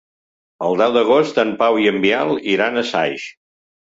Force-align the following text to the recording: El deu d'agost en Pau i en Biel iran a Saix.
El 0.67 0.77
deu 0.79 0.93
d'agost 0.95 1.37
en 1.43 1.51
Pau 1.59 1.77
i 1.83 1.85
en 1.91 2.01
Biel 2.07 2.33
iran 2.55 2.79
a 2.79 2.87
Saix. 2.95 3.29